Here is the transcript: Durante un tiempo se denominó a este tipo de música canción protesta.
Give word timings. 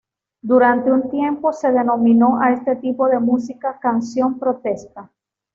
Durante 0.41 0.91
un 0.91 1.11
tiempo 1.11 1.53
se 1.53 1.71
denominó 1.71 2.41
a 2.41 2.53
este 2.53 2.75
tipo 2.77 3.07
de 3.07 3.19
música 3.19 3.77
canción 3.79 4.39
protesta. 4.39 5.11